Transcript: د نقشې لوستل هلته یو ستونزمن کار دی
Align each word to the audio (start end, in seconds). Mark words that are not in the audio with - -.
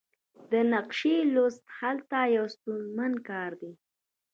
د 0.51 0.53
نقشې 0.73 1.15
لوستل 1.33 1.67
هلته 1.79 2.17
یو 2.35 2.45
ستونزمن 2.55 3.13
کار 3.29 3.51
دی 3.61 3.73